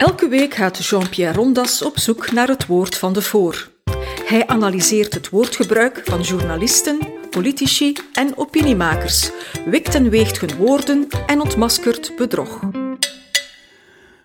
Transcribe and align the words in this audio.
Elke 0.00 0.28
week 0.28 0.54
gaat 0.54 0.86
Jean-Pierre 0.86 1.36
Rondas 1.36 1.82
op 1.82 1.98
zoek 1.98 2.32
naar 2.32 2.48
het 2.48 2.66
woord 2.66 2.96
van 2.96 3.12
de 3.12 3.22
voor. 3.22 3.70
Hij 4.24 4.46
analyseert 4.46 5.14
het 5.14 5.28
woordgebruik 5.28 6.00
van 6.04 6.20
journalisten, 6.20 6.98
politici 7.30 7.96
en 8.12 8.36
opiniemakers, 8.36 9.30
wikt 9.64 9.94
en 9.94 10.10
weegt 10.10 10.40
hun 10.40 10.56
woorden 10.56 11.08
en 11.26 11.40
ontmaskert 11.40 12.12
bedrog. 12.16 12.60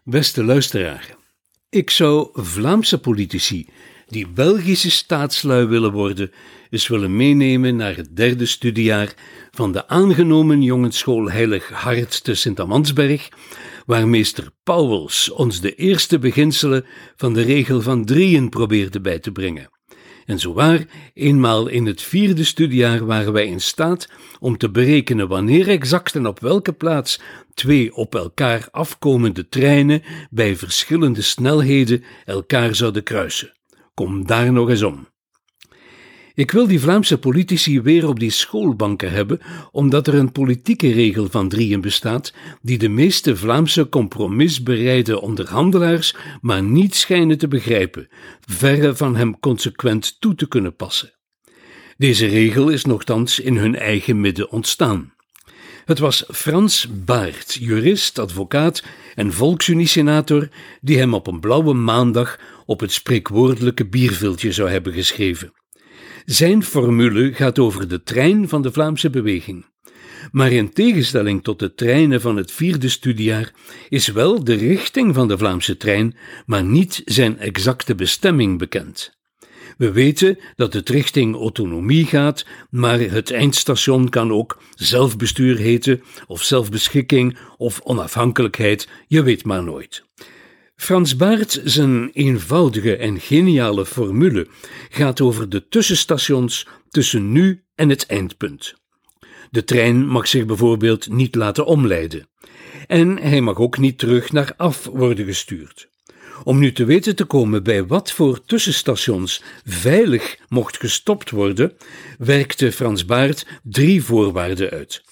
Beste 0.03 0.43
luisteraar, 0.43 1.15
ik 1.69 1.89
zou 1.89 2.29
Vlaamse 2.33 2.99
politici 2.99 3.67
die 4.07 4.27
Belgische 4.27 4.91
staatslui 4.91 5.65
willen 5.65 5.91
worden, 5.91 6.31
eens 6.69 6.87
willen 6.87 7.15
meenemen 7.15 7.75
naar 7.75 7.95
het 7.95 8.15
derde 8.15 8.45
studiejaar 8.45 9.13
van 9.51 9.71
de 9.71 9.87
aangenomen 9.87 10.61
jongensschool 10.61 11.31
Heilig 11.31 11.69
Hart 11.69 12.23
te 12.23 12.35
Sint-Amansberg, 12.35 13.29
waar 13.85 14.07
meester 14.07 14.49
Pauwels 14.63 15.31
ons 15.31 15.61
de 15.61 15.75
eerste 15.75 16.19
beginselen 16.19 16.85
van 17.15 17.33
de 17.33 17.41
regel 17.41 17.81
van 17.81 18.05
drieën 18.05 18.49
probeerde 18.49 19.01
bij 19.01 19.19
te 19.19 19.31
brengen. 19.31 19.69
En 20.25 20.39
zowaar, 20.39 20.85
eenmaal 21.13 21.67
in 21.67 21.85
het 21.85 22.01
vierde 22.01 22.43
studiejaar 22.43 23.05
waren 23.05 23.33
wij 23.33 23.47
in 23.47 23.61
staat 23.61 24.09
om 24.39 24.57
te 24.57 24.71
berekenen 24.71 25.27
wanneer 25.27 25.67
exact 25.67 26.15
en 26.15 26.27
op 26.27 26.39
welke 26.39 26.73
plaats 26.73 27.19
twee 27.53 27.95
op 27.95 28.15
elkaar 28.15 28.67
afkomende 28.71 29.47
treinen 29.47 30.03
bij 30.29 30.55
verschillende 30.55 31.21
snelheden 31.21 32.03
elkaar 32.25 32.75
zouden 32.75 33.03
kruisen. 33.03 33.53
Kom 33.93 34.25
daar 34.25 34.51
nog 34.51 34.69
eens 34.69 34.83
om. 34.83 35.07
Ik 36.35 36.51
wil 36.51 36.67
die 36.67 36.79
Vlaamse 36.79 37.17
politici 37.17 37.81
weer 37.81 38.07
op 38.07 38.19
die 38.19 38.29
schoolbanken 38.29 39.11
hebben, 39.11 39.39
omdat 39.71 40.07
er 40.07 40.15
een 40.15 40.31
politieke 40.31 40.91
regel 40.91 41.27
van 41.29 41.49
drieën 41.49 41.81
bestaat, 41.81 42.33
die 42.61 42.77
de 42.77 42.89
meeste 42.89 43.35
Vlaamse 43.35 43.89
compromisbereide 43.89 45.21
onderhandelaars 45.21 46.15
maar 46.41 46.63
niet 46.63 46.95
schijnen 46.95 47.37
te 47.37 47.47
begrijpen, 47.47 48.07
verre 48.45 48.95
van 48.95 49.15
hem 49.15 49.39
consequent 49.39 50.19
toe 50.19 50.35
te 50.35 50.47
kunnen 50.47 50.75
passen. 50.75 51.13
Deze 51.97 52.25
regel 52.25 52.69
is 52.69 52.85
nogthans 52.85 53.39
in 53.39 53.57
hun 53.57 53.75
eigen 53.75 54.21
midden 54.21 54.51
ontstaan. 54.51 55.13
Het 55.85 55.99
was 55.99 56.23
Frans 56.31 56.87
Baert, 57.05 57.53
jurist, 57.53 58.19
advocaat 58.19 58.83
en 59.15 59.33
volksuniesenator, 59.33 60.49
die 60.81 60.97
hem 60.97 61.13
op 61.13 61.27
een 61.27 61.39
blauwe 61.39 61.73
maandag 61.73 62.39
op 62.65 62.79
het 62.79 62.91
spreekwoordelijke 62.91 63.85
bierviltje 63.85 64.51
zou 64.51 64.69
hebben 64.69 64.93
geschreven. 64.93 65.53
Zijn 66.25 66.63
formule 66.63 67.33
gaat 67.33 67.59
over 67.59 67.87
de 67.87 68.03
trein 68.03 68.49
van 68.49 68.61
de 68.61 68.71
Vlaamse 68.71 69.09
beweging. 69.09 69.65
Maar 70.31 70.51
in 70.51 70.73
tegenstelling 70.73 71.43
tot 71.43 71.59
de 71.59 71.73
treinen 71.73 72.21
van 72.21 72.37
het 72.37 72.51
vierde 72.51 72.89
studiejaar 72.89 73.53
is 73.89 74.07
wel 74.07 74.43
de 74.43 74.53
richting 74.53 75.15
van 75.15 75.27
de 75.27 75.37
Vlaamse 75.37 75.77
trein, 75.77 76.17
maar 76.45 76.63
niet 76.63 77.01
zijn 77.05 77.39
exacte 77.39 77.95
bestemming 77.95 78.57
bekend. 78.57 79.17
We 79.77 79.91
weten 79.91 80.39
dat 80.55 80.73
het 80.73 80.89
richting 80.89 81.35
autonomie 81.35 82.05
gaat, 82.05 82.45
maar 82.69 82.99
het 82.99 83.31
eindstation 83.31 84.09
kan 84.09 84.31
ook 84.31 84.61
zelfbestuur 84.75 85.57
heten, 85.57 86.03
of 86.27 86.43
zelfbeschikking, 86.43 87.37
of 87.57 87.81
onafhankelijkheid, 87.83 88.89
je 89.07 89.23
weet 89.23 89.45
maar 89.45 89.63
nooit. 89.63 90.03
Frans 90.75 91.15
Baert 91.15 91.61
zijn 91.63 92.09
eenvoudige 92.13 92.97
en 92.97 93.19
geniale 93.19 93.85
formule 93.85 94.47
gaat 94.89 95.21
over 95.21 95.49
de 95.49 95.67
tussenstations 95.67 96.67
tussen 96.89 97.31
nu 97.31 97.63
en 97.75 97.89
het 97.89 98.05
eindpunt. 98.05 98.75
De 99.51 99.63
trein 99.63 100.07
mag 100.07 100.27
zich 100.27 100.45
bijvoorbeeld 100.45 101.09
niet 101.09 101.35
laten 101.35 101.65
omleiden. 101.65 102.27
En 102.87 103.17
hij 103.17 103.41
mag 103.41 103.57
ook 103.57 103.77
niet 103.77 103.97
terug 103.97 104.31
naar 104.31 104.53
af 104.57 104.85
worden 104.85 105.25
gestuurd. 105.25 105.89
Om 106.43 106.59
nu 106.59 106.71
te 106.71 106.85
weten 106.85 107.15
te 107.15 107.25
komen 107.25 107.63
bij 107.63 107.85
wat 107.85 108.11
voor 108.11 108.45
tussenstations 108.45 109.43
veilig 109.65 110.37
mocht 110.49 110.77
gestopt 110.77 111.29
worden, 111.29 111.73
werkte 112.17 112.71
Frans 112.71 113.05
Baert 113.05 113.47
drie 113.63 114.03
voorwaarden 114.03 114.69
uit. 114.69 115.03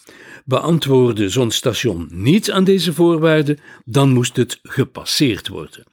Beantwoordde 0.46 1.30
zo'n 1.30 1.52
station 1.52 2.08
niet 2.12 2.52
aan 2.52 2.64
deze 2.64 2.94
voorwaarden, 2.94 3.60
dan 3.86 4.10
moest 4.10 4.36
het 4.36 4.60
gepasseerd 4.64 5.48
worden. 5.48 5.84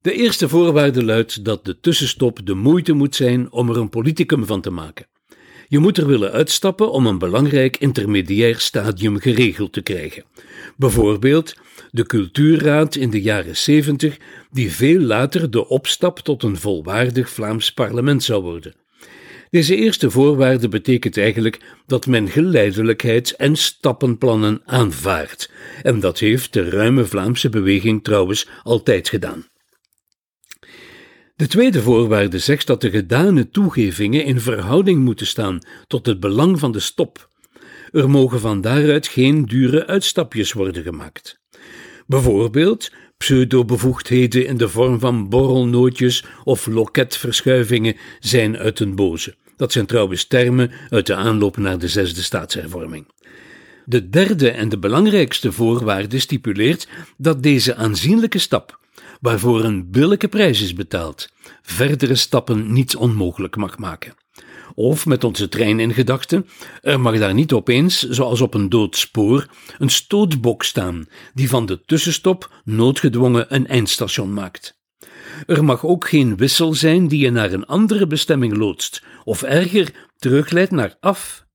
De 0.00 0.12
eerste 0.12 0.48
voorwaarde 0.48 1.04
luidt 1.04 1.44
dat 1.44 1.64
de 1.64 1.80
tussenstop 1.80 2.46
de 2.46 2.54
moeite 2.54 2.92
moet 2.92 3.14
zijn 3.14 3.52
om 3.52 3.70
er 3.70 3.76
een 3.76 3.88
politicum 3.88 4.46
van 4.46 4.60
te 4.60 4.70
maken. 4.70 5.06
Je 5.68 5.78
moet 5.78 5.96
er 5.96 6.06
willen 6.06 6.32
uitstappen 6.32 6.92
om 6.92 7.06
een 7.06 7.18
belangrijk 7.18 7.76
intermediair 7.76 8.58
stadium 8.58 9.18
geregeld 9.18 9.72
te 9.72 9.80
krijgen. 9.80 10.24
Bijvoorbeeld 10.76 11.54
de 11.90 12.06
cultuurraad 12.06 12.94
in 12.94 13.10
de 13.10 13.20
jaren 13.20 13.56
70, 13.56 14.16
die 14.50 14.72
veel 14.72 15.00
later 15.00 15.50
de 15.50 15.68
opstap 15.68 16.18
tot 16.18 16.42
een 16.42 16.56
volwaardig 16.56 17.30
Vlaams 17.30 17.72
parlement 17.72 18.22
zou 18.22 18.42
worden. 18.42 18.74
Deze 19.50 19.76
eerste 19.76 20.10
voorwaarde 20.10 20.68
betekent 20.68 21.16
eigenlijk 21.16 21.60
dat 21.86 22.06
men 22.06 22.28
geleidelijkheid 22.28 23.36
en 23.36 23.56
stappenplannen 23.56 24.62
aanvaardt, 24.64 25.52
en 25.82 26.00
dat 26.00 26.18
heeft 26.18 26.52
de 26.52 26.70
ruime 26.70 27.04
Vlaamse 27.04 27.48
beweging 27.48 28.04
trouwens 28.04 28.48
altijd 28.62 29.08
gedaan. 29.08 29.46
De 31.36 31.46
tweede 31.46 31.82
voorwaarde 31.82 32.38
zegt 32.38 32.66
dat 32.66 32.80
de 32.80 32.90
gedane 32.90 33.48
toegevingen 33.48 34.24
in 34.24 34.40
verhouding 34.40 35.04
moeten 35.04 35.26
staan 35.26 35.58
tot 35.86 36.06
het 36.06 36.20
belang 36.20 36.58
van 36.58 36.72
de 36.72 36.80
stop. 36.80 37.28
Er 37.90 38.10
mogen 38.10 38.40
van 38.40 38.60
daaruit 38.60 39.06
geen 39.06 39.44
dure 39.44 39.86
uitstapjes 39.86 40.52
worden 40.52 40.82
gemaakt. 40.82 41.40
Bijvoorbeeld 42.06 42.90
pseudobevoegdheden 43.24 44.46
in 44.46 44.56
de 44.56 44.68
vorm 44.68 45.00
van 45.00 45.28
borrelnootjes 45.28 46.24
of 46.44 46.66
loketverschuivingen 46.66 47.96
zijn 48.20 48.56
uit 48.56 48.80
een 48.80 48.94
boze. 48.94 49.34
Dat 49.56 49.72
zijn 49.72 49.86
trouwens 49.86 50.24
termen 50.24 50.70
uit 50.90 51.06
de 51.06 51.14
aanloop 51.14 51.56
naar 51.56 51.78
de 51.78 51.88
zesde 51.88 52.22
staatshervorming. 52.22 53.06
De 53.84 54.08
derde 54.08 54.50
en 54.50 54.68
de 54.68 54.78
belangrijkste 54.78 55.52
voorwaarde 55.52 56.18
stipuleert 56.18 56.88
dat 57.16 57.42
deze 57.42 57.74
aanzienlijke 57.74 58.38
stap, 58.38 58.78
waarvoor 59.20 59.64
een 59.64 59.90
billijke 59.90 60.28
prijs 60.28 60.62
is 60.62 60.74
betaald, 60.74 61.32
verdere 61.62 62.14
stappen 62.14 62.72
niet 62.72 62.96
onmogelijk 62.96 63.56
mag 63.56 63.78
maken. 63.78 64.14
Of 64.74 65.06
met 65.06 65.24
onze 65.24 65.48
trein 65.48 65.80
in 65.80 65.94
gedachten, 65.94 66.46
er 66.80 67.00
mag 67.00 67.18
daar 67.18 67.34
niet 67.34 67.52
opeens, 67.52 68.08
zoals 68.08 68.40
op 68.40 68.54
een 68.54 68.68
dood 68.68 68.96
spoor, 68.96 69.46
een 69.78 69.90
stootbok 69.90 70.62
staan 70.62 71.06
die 71.34 71.48
van 71.48 71.66
de 71.66 71.80
tussenstop 71.84 72.52
noodgedwongen 72.64 73.54
een 73.54 73.66
eindstation 73.66 74.34
maakt. 74.34 74.78
Er 75.46 75.64
mag 75.64 75.86
ook 75.86 76.08
geen 76.08 76.36
wissel 76.36 76.74
zijn 76.74 77.08
die 77.08 77.18
je 77.18 77.30
naar 77.30 77.52
een 77.52 77.66
andere 77.66 78.06
bestemming 78.06 78.56
loodst, 78.56 79.02
of 79.24 79.42
erger, 79.42 79.92
terugleidt 80.16 80.70
naar 80.70 80.96
af. 81.00 81.48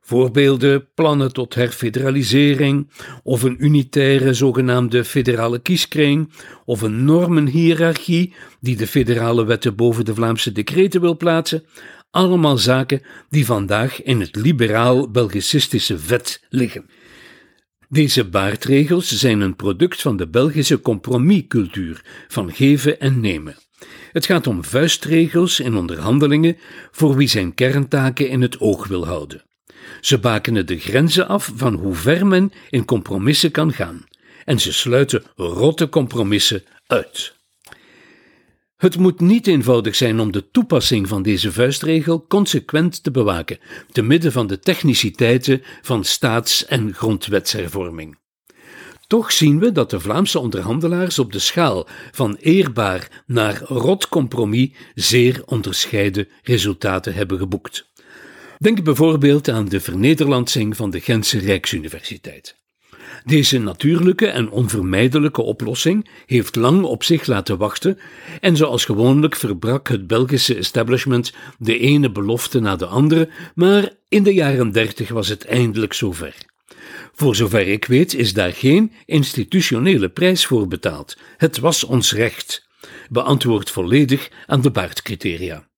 Voorbeelden, 0.00 0.88
plannen 0.94 1.32
tot 1.32 1.54
herfederalisering, 1.54 2.90
of 3.22 3.42
een 3.42 3.64
unitaire 3.64 4.34
zogenaamde 4.34 5.04
federale 5.04 5.58
kieskring, 5.58 6.32
of 6.64 6.82
een 6.82 7.04
normenhiërarchie 7.04 8.34
die 8.60 8.76
de 8.76 8.86
federale 8.86 9.44
wetten 9.44 9.74
boven 9.76 10.04
de 10.04 10.14
Vlaamse 10.14 10.52
decreten 10.52 11.00
wil 11.00 11.16
plaatsen, 11.16 11.64
allemaal 12.14 12.58
zaken 12.58 13.02
die 13.28 13.46
vandaag 13.46 14.02
in 14.02 14.20
het 14.20 14.36
liberaal-belgicistische 14.36 15.98
vet 15.98 16.42
liggen. 16.48 16.86
Deze 17.88 18.24
baardregels 18.24 19.08
zijn 19.08 19.40
een 19.40 19.56
product 19.56 20.02
van 20.02 20.16
de 20.16 20.28
Belgische 20.28 20.80
compromiscultuur 20.80 22.02
van 22.28 22.52
geven 22.52 23.00
en 23.00 23.20
nemen. 23.20 23.56
Het 24.12 24.26
gaat 24.26 24.46
om 24.46 24.64
vuistregels 24.64 25.60
in 25.60 25.76
onderhandelingen 25.76 26.56
voor 26.90 27.16
wie 27.16 27.28
zijn 27.28 27.54
kerntaken 27.54 28.28
in 28.28 28.42
het 28.42 28.60
oog 28.60 28.86
wil 28.86 29.06
houden. 29.06 29.42
Ze 30.00 30.18
bakenen 30.18 30.66
de 30.66 30.78
grenzen 30.78 31.28
af 31.28 31.52
van 31.56 31.74
hoe 31.74 31.94
ver 31.94 32.26
men 32.26 32.52
in 32.70 32.84
compromissen 32.84 33.50
kan 33.50 33.72
gaan, 33.72 34.04
en 34.44 34.60
ze 34.60 34.72
sluiten 34.72 35.22
rotte 35.36 35.88
compromissen 35.88 36.62
uit. 36.86 37.34
Het 38.84 38.98
moet 38.98 39.20
niet 39.20 39.46
eenvoudig 39.46 39.94
zijn 39.94 40.20
om 40.20 40.32
de 40.32 40.50
toepassing 40.50 41.08
van 41.08 41.22
deze 41.22 41.52
vuistregel 41.52 42.26
consequent 42.26 43.02
te 43.02 43.10
bewaken, 43.10 43.58
te 43.92 44.02
midden 44.02 44.32
van 44.32 44.46
de 44.46 44.58
techniciteiten 44.58 45.62
van 45.82 46.04
staats- 46.04 46.66
en 46.66 46.94
grondwetshervorming. 46.94 48.18
Toch 49.06 49.32
zien 49.32 49.58
we 49.58 49.72
dat 49.72 49.90
de 49.90 50.00
Vlaamse 50.00 50.38
onderhandelaars 50.38 51.18
op 51.18 51.32
de 51.32 51.38
schaal 51.38 51.88
van 52.12 52.36
eerbaar 52.40 53.22
naar 53.26 53.62
rot 53.62 54.08
compromis 54.08 54.70
zeer 54.94 55.42
onderscheiden 55.46 56.28
resultaten 56.42 57.14
hebben 57.14 57.38
geboekt. 57.38 57.90
Denk 58.58 58.84
bijvoorbeeld 58.84 59.48
aan 59.48 59.68
de 59.68 59.80
vernederlandsing 59.80 60.76
van 60.76 60.90
de 60.90 61.00
Gentse 61.00 61.38
Rijksuniversiteit. 61.38 62.63
Deze 63.24 63.58
natuurlijke 63.58 64.26
en 64.26 64.50
onvermijdelijke 64.50 65.42
oplossing 65.42 66.08
heeft 66.26 66.56
lang 66.56 66.82
op 66.82 67.04
zich 67.04 67.26
laten 67.26 67.58
wachten 67.58 67.98
en 68.40 68.56
zoals 68.56 68.84
gewoonlijk 68.84 69.36
verbrak 69.36 69.88
het 69.88 70.06
Belgische 70.06 70.54
establishment 70.54 71.32
de 71.58 71.78
ene 71.78 72.10
belofte 72.10 72.60
na 72.60 72.76
de 72.76 72.86
andere, 72.86 73.28
maar 73.54 73.90
in 74.08 74.22
de 74.22 74.34
jaren 74.34 74.72
dertig 74.72 75.08
was 75.08 75.28
het 75.28 75.44
eindelijk 75.44 75.92
zover. 75.92 76.34
Voor 77.12 77.36
zover 77.36 77.68
ik 77.68 77.84
weet 77.84 78.14
is 78.14 78.32
daar 78.32 78.52
geen 78.52 78.92
institutionele 79.04 80.08
prijs 80.08 80.46
voor 80.46 80.68
betaald. 80.68 81.16
Het 81.36 81.58
was 81.58 81.84
ons 81.84 82.12
recht. 82.12 82.66
Beantwoord 83.08 83.70
volledig 83.70 84.30
aan 84.46 84.60
de 84.60 84.70
baardcriteria. 84.70 85.68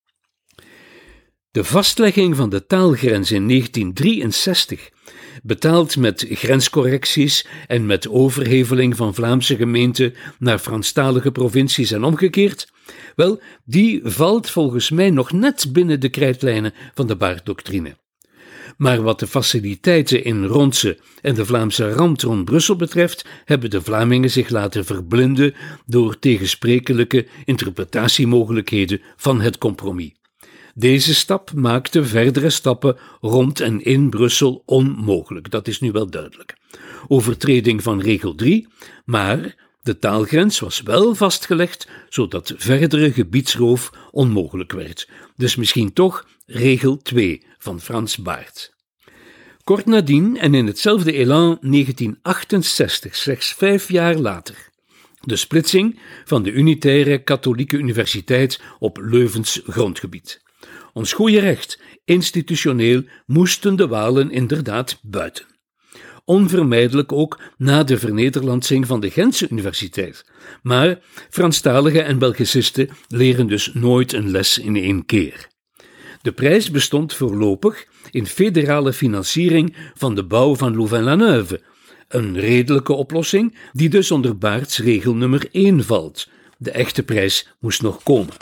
De 1.57 1.65
vastlegging 1.65 2.37
van 2.37 2.51
de 2.51 2.67
taalgrens 2.67 3.33
in 3.33 3.49
1963, 3.49 4.91
betaald 5.43 5.97
met 5.97 6.27
grenscorrecties 6.29 7.47
en 7.67 7.87
met 7.87 8.09
overheveling 8.09 8.97
van 8.97 9.15
Vlaamse 9.15 9.57
gemeenten 9.57 10.15
naar 10.39 10.59
Franstalige 10.59 11.33
provincies 11.33 11.91
en 11.91 12.05
omgekeerd, 12.05 12.73
wel, 13.15 13.41
die 13.65 14.01
valt 14.05 14.51
volgens 14.51 14.91
mij 14.91 15.11
nog 15.11 15.33
net 15.33 15.73
binnen 15.73 16.01
de 16.01 16.09
krijtlijnen 16.09 16.75
van 16.95 17.07
de 17.07 17.17
baarddoctrine. 17.17 17.97
Maar 18.77 19.03
wat 19.03 19.19
de 19.19 19.27
faciliteiten 19.27 20.25
in 20.25 20.45
Rondse 20.45 20.99
en 21.23 21.35
de 21.35 21.47
Vlaamse 21.47 21.93
rand 21.93 22.23
rond 22.23 22.45
Brussel 22.45 22.77
betreft, 22.77 23.25
hebben 23.45 23.71
de 23.71 23.83
Vlamingen 23.83 24.31
zich 24.31 24.49
laten 24.49 24.85
verblinden 24.85 25.55
door 25.87 26.19
tegensprekelijke 26.19 27.27
interpretatiemogelijkheden 27.45 29.01
van 29.17 29.41
het 29.41 29.59
compromis. 29.59 30.13
Deze 30.79 31.15
stap 31.15 31.53
maakte 31.53 32.05
verdere 32.05 32.51
stappen 32.51 32.97
rond 33.21 33.61
en 33.61 33.85
in 33.85 34.11
Brussel 34.11 34.63
onmogelijk, 34.67 35.51
dat 35.51 35.69
is 35.69 35.81
nu 35.81 35.93
wel 35.93 36.11
duidelijk. 36.11 36.57
Overtreding 37.09 37.83
van 37.83 38.01
regel 38.01 38.35
3, 38.35 38.69
maar 39.05 39.55
de 39.83 39.99
taalgrens 39.99 40.59
was 40.59 40.83
wel 40.83 41.15
vastgelegd, 41.15 41.89
zodat 42.09 42.55
verdere 42.57 43.13
gebiedsroof 43.13 43.91
onmogelijk 44.11 44.73
werd. 44.73 45.09
Dus 45.37 45.57
misschien 45.57 45.93
toch 45.93 46.27
regel 46.47 46.97
2 46.97 47.43
van 47.59 47.81
Frans 47.81 48.17
Baert. 48.17 48.75
Kort 49.65 49.87
nadien 49.87 50.39
en 50.39 50.55
in 50.55 50.67
hetzelfde 50.67 51.13
elan 51.13 51.59
1968, 51.61 53.17
slechts 53.17 53.53
vijf 53.53 53.91
jaar 53.91 54.17
later, 54.17 54.71
de 55.21 55.37
splitsing 55.37 56.01
van 56.25 56.43
de 56.43 56.53
unitaire 56.53 57.23
katholieke 57.23 57.77
universiteit 57.77 58.61
op 58.79 58.99
Leuvens 59.01 59.61
grondgebied. 59.67 60.45
Ons 60.97 61.13
goede 61.13 61.39
recht, 61.39 61.81
institutioneel, 62.05 63.03
moesten 63.27 63.77
de 63.77 63.89
Walen 63.89 64.31
inderdaad 64.31 64.99
buiten. 65.03 65.45
Onvermijdelijk 66.25 67.13
ook 67.13 67.41
na 67.57 67.85
de 67.85 67.99
vernederlandsing 67.99 68.87
van 68.87 69.01
de 69.01 69.11
Gentse 69.11 69.49
Universiteit. 69.51 70.25
Maar 70.63 70.99
Franstaligen 71.31 72.05
en 72.05 72.19
Belgicisten 72.19 72.89
leren 73.09 73.47
dus 73.47 73.71
nooit 73.75 74.13
een 74.13 74.31
les 74.31 74.59
in 74.59 74.77
één 74.77 75.07
keer. 75.07 75.49
De 76.23 76.33
prijs 76.33 76.71
bestond 76.71 77.15
voorlopig 77.15 77.87
in 78.11 78.27
federale 78.27 78.93
financiering 78.93 79.77
van 79.95 80.15
de 80.15 80.25
bouw 80.25 80.55
van 80.55 80.77
Louvain-la-Neuve, 80.77 81.61
een 82.09 82.41
redelijke 82.41 82.93
oplossing 82.93 83.59
die 83.73 83.89
dus 83.89 84.11
onder 84.11 84.39
Baarts 84.39 84.79
regel 84.79 85.15
nummer 85.15 85.49
1 85.53 85.85
valt. 85.85 86.29
De 86.59 86.71
echte 86.71 87.03
prijs 87.03 87.49
moest 87.61 87.83
nog 87.83 88.03
komen. 88.03 88.35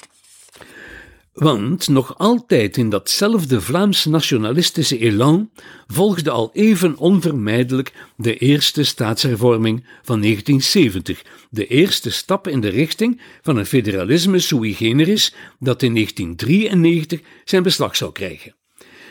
Want 1.35 1.89
nog 1.89 2.19
altijd 2.19 2.77
in 2.77 2.89
datzelfde 2.89 3.61
Vlaams 3.61 4.05
nationalistische 4.05 4.99
elan 4.99 5.51
volgde 5.87 6.31
al 6.31 6.51
even 6.53 6.97
onvermijdelijk 6.97 7.93
de 8.17 8.37
eerste 8.37 8.85
staatshervorming 8.85 9.87
van 10.03 10.21
1970, 10.21 11.23
de 11.51 11.67
eerste 11.67 12.11
stap 12.11 12.49
in 12.49 12.61
de 12.61 12.69
richting 12.69 13.21
van 13.43 13.57
een 13.57 13.67
federalisme 13.67 14.39
sui 14.39 14.75
generis 14.75 15.35
dat 15.59 15.83
in 15.83 15.95
1993 15.95 17.21
zijn 17.45 17.63
beslag 17.63 17.97
zou 17.97 18.13
krijgen. 18.13 18.55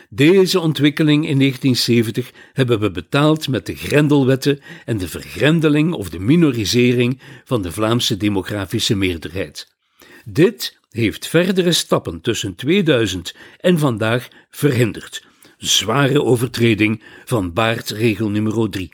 Deze 0.08 0.60
ontwikkeling 0.60 1.28
in 1.28 1.38
1970 1.38 2.30
hebben 2.52 2.80
we 2.80 2.90
betaald 2.90 3.48
met 3.48 3.66
de 3.66 3.74
Grendelwetten 3.74 4.60
en 4.84 4.98
de 4.98 5.08
vergrendeling 5.08 5.92
of 5.92 6.10
de 6.10 6.18
minorisering 6.18 7.20
van 7.44 7.62
de 7.62 7.72
Vlaamse 7.72 8.16
demografische 8.16 8.94
meerderheid. 8.94 9.72
Dit 10.24 10.82
heeft 10.94 11.26
verdere 11.26 11.72
stappen 11.72 12.20
tussen 12.20 12.54
2000 12.54 13.34
en 13.60 13.78
vandaag 13.78 14.28
verhinderd. 14.50 15.24
Zware 15.56 16.22
overtreding 16.22 17.02
van 17.24 17.52
Baartregel 17.52 18.28
nummer 18.28 18.70
3. 18.70 18.92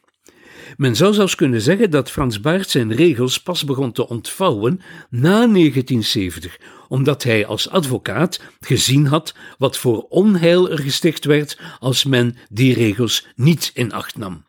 Men 0.77 0.97
zou 0.97 1.15
zelfs 1.15 1.35
kunnen 1.35 1.61
zeggen 1.61 1.91
dat 1.91 2.11
Frans 2.11 2.41
Baert 2.41 2.71
zijn 2.71 2.93
regels 2.93 3.43
pas 3.43 3.65
begon 3.65 3.93
te 3.93 4.09
ontvouwen 4.09 4.81
na 5.11 5.47
1970, 5.47 6.59
omdat 6.89 7.23
hij 7.23 7.47
als 7.47 7.69
advocaat 7.69 8.41
gezien 8.61 9.07
had 9.07 9.35
wat 9.59 9.77
voor 9.77 10.07
onheil 10.09 10.71
er 10.71 10.79
gesticht 10.79 11.25
werd 11.25 11.59
als 11.79 12.05
men 12.05 12.37
die 12.49 12.75
regels 12.75 13.27
niet 13.37 13.71
in 13.75 13.93
acht 13.93 14.17
nam. 14.17 14.45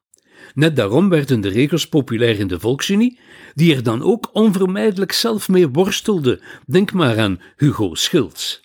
Net 0.54 0.76
daarom 0.76 1.10
werden 1.10 1.42
de 1.42 1.50
regels 1.50 1.88
populair 1.88 2.40
in 2.40 2.48
de 2.48 2.60
Volksunie, 2.60 3.20
die 3.54 3.76
er 3.76 3.84
dan 3.84 4.02
ook 4.04 4.30
onvermijdelijk 4.34 5.12
zelf 5.12 5.50
mee 5.50 5.70
worstelde. 5.70 6.42
Denk 6.66 6.94
maar 6.94 7.20
aan 7.20 7.42
Hugo 7.58 7.96
Schilds. 7.96 8.62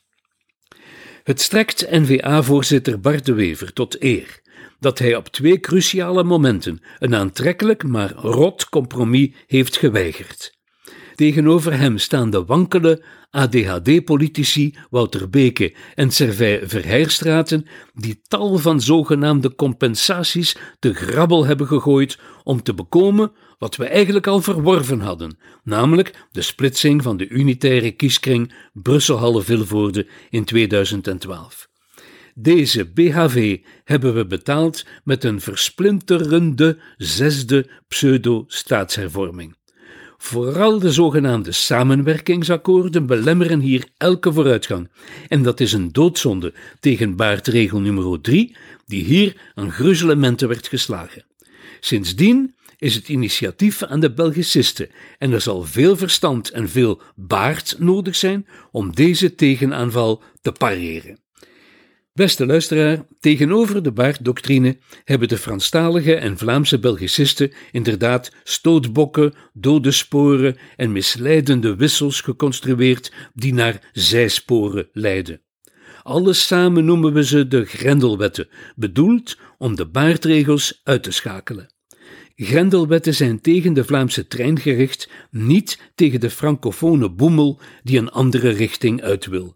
Het 1.23 1.41
strekt 1.41 1.91
NVA-voorzitter 1.91 3.01
Bart 3.01 3.27
de 3.27 3.35
Wever 3.35 3.73
tot 3.73 4.03
eer 4.03 4.45
dat 4.81 4.99
hij 4.99 5.17
op 5.17 5.29
twee 5.29 5.61
cruciale 5.61 6.25
momenten 6.25 6.81
een 6.99 7.15
aantrekkelijk 7.15 7.85
maar 7.85 8.13
rot 8.13 8.69
compromis 8.69 9.31
heeft 9.47 9.77
geweigerd. 9.77 10.55
Tegenover 11.15 11.79
hem 11.79 11.99
staan 11.99 12.31
de 12.31 12.45
wankele 12.45 13.05
ADHD-politici 13.37 14.75
Wouter 14.91 15.31
Beke 15.31 15.75
en 15.95 16.11
Servij 16.11 16.61
Verheirstraten, 16.69 17.67
die 17.95 18.21
tal 18.29 18.59
van 18.59 18.81
zogenaamde 18.81 19.55
compensaties 19.55 20.57
te 20.79 20.95
grabbel 20.95 21.45
hebben 21.45 21.67
gegooid 21.67 22.19
om 22.45 22.63
te 22.63 22.75
bekomen 22.75 23.33
wat 23.59 23.77
we 23.77 23.85
eigenlijk 23.85 24.27
al 24.27 24.41
verworven 24.41 25.01
hadden, 25.01 25.39
namelijk 25.65 26.27
de 26.31 26.43
splitsing 26.43 27.03
van 27.03 27.17
de 27.17 27.29
unitaire 27.29 27.91
kieskring 27.91 28.55
Brussel-Halle-Vilvoorde 28.73 30.07
in 30.31 30.45
2012. 30.45 31.69
Deze 32.35 32.85
BHV 32.85 33.61
hebben 33.85 34.15
we 34.15 34.27
betaald 34.27 34.87
met 35.05 35.25
een 35.25 35.41
versplinterende 35.41 36.79
zesde 36.97 37.71
pseudo-staatshervorming. 37.89 39.57
Vooral 40.19 40.79
de 40.79 40.93
zogenaamde 40.93 41.53
samenwerkingsakkoorden 41.53 43.07
belemmeren 43.07 43.61
hier 43.61 43.89
elke 43.97 44.33
vooruitgang. 44.33 44.89
En 45.29 45.43
dat 45.43 45.61
is 45.61 45.73
een 45.73 45.93
doodzonde 45.93 46.55
tegen 46.81 47.17
baardregel 47.17 47.81
nummer 47.81 48.21
3, 48.21 48.57
die 48.87 49.05
hier 49.05 49.37
aan 49.55 49.73
gruzelementen 49.73 50.49
werd 50.49 50.69
geslagen. 50.69 51.25
Sindsdien 51.81 52.55
is 52.79 52.95
het 52.95 53.09
initiatief 53.09 53.83
aan 53.83 54.01
de 54.01 54.13
Belgicisten 54.13 54.89
en 55.19 55.33
er 55.33 55.41
zal 55.41 55.63
veel 55.63 55.97
verstand 55.97 56.51
en 56.51 56.69
veel 56.69 57.01
baard 57.15 57.77
nodig 57.79 58.17
zijn 58.17 58.47
om 58.71 58.95
deze 58.95 59.35
tegenaanval 59.35 60.23
te 60.41 60.53
pareren. 60.53 61.19
Beste 62.17 62.47
luisteraar, 62.47 63.07
tegenover 63.21 63.83
de 63.83 63.93
baarddoctrine 63.93 64.79
hebben 65.05 65.29
de 65.29 65.39
Franstalige 65.39 66.15
en 66.15 66.39
Vlaamse 66.39 66.79
Belgicisten 66.79 67.53
inderdaad 67.73 68.33
stootbokken, 68.45 69.35
dode 69.53 69.91
sporen 69.91 70.57
en 70.77 70.93
misleidende 70.93 71.77
wissels 71.77 72.21
geconstrueerd 72.21 73.13
die 73.35 73.55
naar 73.55 73.91
zijsporen 73.93 74.89
leiden. 74.93 75.41
Alles 76.03 76.47
samen 76.47 76.85
noemen 76.85 77.13
we 77.13 77.25
ze 77.25 77.49
de 77.49 77.65
Grendelwetten, 77.65 78.49
bedoeld 78.77 79.39
om 79.59 79.77
de 79.77 79.87
baardregels 79.87 80.81
uit 80.85 81.03
te 81.03 81.13
schakelen. 81.13 81.75
Grendelwetten 82.35 83.15
zijn 83.15 83.41
tegen 83.41 83.73
de 83.73 83.85
Vlaamse 83.85 84.27
trein 84.27 84.59
gericht, 84.59 85.11
niet 85.31 85.91
tegen 85.95 86.21
de 86.21 86.31
francofone 86.31 87.11
boemel 87.11 87.61
die 87.83 87.99
een 87.99 88.11
andere 88.11 88.49
richting 88.49 89.03
uit 89.03 89.27
wil. 89.27 89.55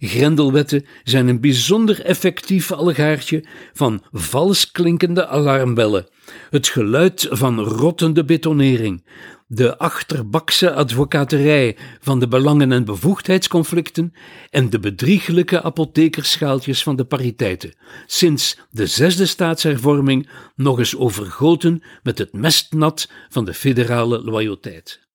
Grendelwetten 0.00 0.86
zijn 1.04 1.28
een 1.28 1.40
bijzonder 1.40 2.04
effectief 2.04 2.72
allegaartje 2.72 3.44
van 3.72 4.02
vals 4.12 4.70
klinkende 4.70 5.26
alarmbellen, 5.26 6.06
het 6.50 6.68
geluid 6.68 7.26
van 7.30 7.60
rottende 7.60 8.24
betonering, 8.24 9.04
de 9.46 9.78
achterbakse 9.78 10.72
advocaterij 10.72 11.76
van 12.00 12.20
de 12.20 12.28
belangen- 12.28 12.72
en 12.72 12.84
bevoegdheidsconflicten 12.84 14.12
en 14.50 14.70
de 14.70 14.78
bedrieglijke 14.78 15.62
apothekerschaaltjes 15.62 16.82
van 16.82 16.96
de 16.96 17.04
pariteiten, 17.04 17.74
sinds 18.06 18.58
de 18.70 18.86
zesde 18.86 19.26
staatshervorming 19.26 20.28
nog 20.56 20.78
eens 20.78 20.96
overgoten 20.96 21.82
met 22.02 22.18
het 22.18 22.32
mestnat 22.32 23.10
van 23.28 23.44
de 23.44 23.54
federale 23.54 24.22
loyaliteit. 24.22 25.09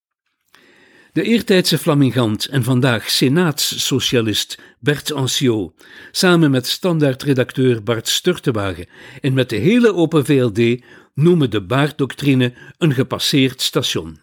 De 1.16 1.24
eertijdse 1.24 1.78
flamingant 1.78 2.46
en 2.46 2.64
vandaag 2.64 3.10
senaatssocialist 3.10 4.58
Bert 4.80 5.12
Anciot, 5.12 5.74
samen 6.12 6.52
met 6.52 6.68
standaardredacteur 6.68 7.84
Bart 7.84 8.08
Sturtewagen 8.08 8.88
en 9.22 9.34
met 9.34 9.50
de 9.50 9.56
hele 9.56 9.94
Open 9.94 10.26
VLD, 10.26 10.82
noemen 11.14 11.50
de 11.50 11.62
baarddoctrine 11.62 12.54
een 12.78 12.94
gepasseerd 12.94 13.62
station. 13.62 14.20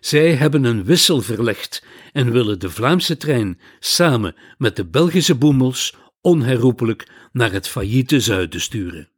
Zij 0.00 0.34
hebben 0.34 0.64
een 0.64 0.84
wissel 0.84 1.22
verlegd 1.22 1.84
en 2.12 2.32
willen 2.32 2.58
de 2.58 2.70
Vlaamse 2.70 3.16
trein 3.16 3.60
samen 3.78 4.34
met 4.58 4.76
de 4.76 4.84
Belgische 4.84 5.34
boemels 5.34 5.94
onherroepelijk 6.20 7.08
naar 7.32 7.52
het 7.52 7.68
failliete 7.68 8.20
zuiden 8.20 8.60
sturen. 8.60 9.08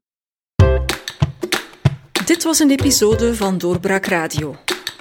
Dit 2.24 2.42
was 2.42 2.58
een 2.58 2.70
episode 2.70 3.34
van 3.34 3.58
Doorbraak 3.58 4.06
Radio, 4.06 4.56